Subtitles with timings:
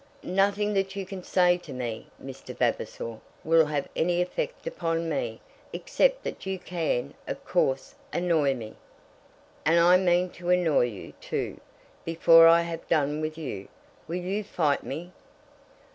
[0.23, 2.57] "Nothing that you can say to me, Mr.
[2.57, 5.39] Vavasor, will have any effect upon me;
[5.73, 8.73] except that you can, of course, annoy me."
[9.63, 11.59] "And I mean to annoy you, too,
[12.03, 13.67] before I have done with you.
[14.07, 15.11] Will you fight me?"